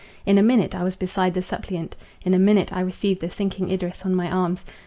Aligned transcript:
In 0.25 0.39
a 0.39 0.41
minute 0.41 0.73
I 0.73 0.81
was 0.81 0.95
beside 0.95 1.35
the 1.35 1.43
suppliant, 1.43 1.95
in 2.25 2.33
a 2.33 2.39
minute 2.39 2.73
I 2.73 2.79
received 2.79 3.21
the 3.21 3.29
sinking 3.29 3.69
Idris 3.69 4.03
in 4.03 4.15
my 4.15 4.31
arms. 4.31 4.65